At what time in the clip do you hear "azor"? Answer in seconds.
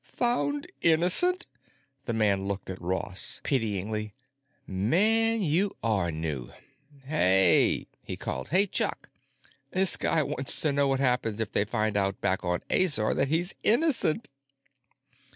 12.71-13.13